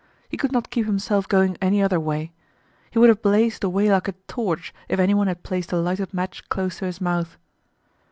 [0.29, 2.31] He could not keep himself going any other way.
[2.89, 6.49] He would have blazed away like a torch if anyone had placed a lighted match
[6.49, 7.37] close to his mouth.